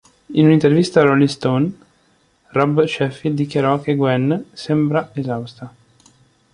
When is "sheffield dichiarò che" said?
2.85-3.93